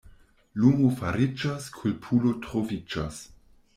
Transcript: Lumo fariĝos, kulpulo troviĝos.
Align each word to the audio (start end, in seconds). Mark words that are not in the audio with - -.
Lumo 0.61 0.87
fariĝos, 1.01 1.67
kulpulo 1.81 2.33
troviĝos. 2.47 3.21